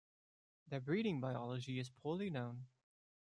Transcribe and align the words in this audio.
Their 0.69 0.79
breeding 0.81 1.21
biology 1.21 1.77
is 1.77 1.91
poorly 1.91 2.31
known. 2.31 2.65